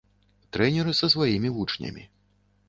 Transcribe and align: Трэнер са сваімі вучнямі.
Трэнер 0.55 0.89
са 1.01 1.09
сваімі 1.15 1.53
вучнямі. 1.59 2.09